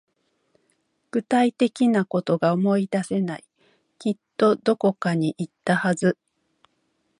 [1.11, 3.43] 具体的なことが思い出せない。
[3.99, 6.17] きっとどこかに行ったはず。